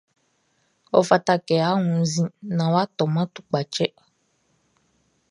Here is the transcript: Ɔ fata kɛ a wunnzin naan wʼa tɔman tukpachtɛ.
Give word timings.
Ɔ 0.97 0.99
fata 1.09 1.33
kɛ 1.47 1.55
a 1.69 1.71
wunnzin 1.83 2.27
naan 2.55 2.71
wʼa 2.73 2.83
tɔman 2.97 3.25
tukpachtɛ. 3.33 3.85